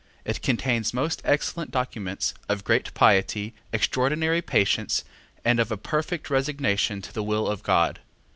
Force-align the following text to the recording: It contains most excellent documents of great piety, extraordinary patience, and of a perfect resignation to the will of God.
It 0.25 0.41
contains 0.41 0.95
most 0.95 1.21
excellent 1.23 1.69
documents 1.69 2.33
of 2.49 2.63
great 2.63 2.91
piety, 2.95 3.53
extraordinary 3.71 4.41
patience, 4.41 5.03
and 5.45 5.59
of 5.59 5.71
a 5.71 5.77
perfect 5.77 6.27
resignation 6.31 7.03
to 7.03 7.13
the 7.13 7.21
will 7.21 7.47
of 7.47 7.61
God. 7.61 7.99